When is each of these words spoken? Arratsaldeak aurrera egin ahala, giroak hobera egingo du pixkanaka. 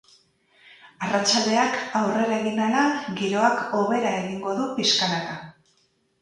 Arratsaldeak 1.07 1.77
aurrera 1.99 2.35
egin 2.45 2.57
ahala, 2.69 2.87
giroak 3.21 3.61
hobera 3.81 4.15
egingo 4.23 4.57
du 4.63 4.67
pixkanaka. 4.81 5.39